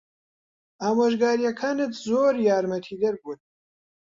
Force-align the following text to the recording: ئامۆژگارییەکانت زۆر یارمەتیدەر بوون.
ئامۆژگارییەکانت 0.81 1.91
زۆر 2.07 2.33
یارمەتیدەر 2.47 3.15
بوون. 3.21 3.39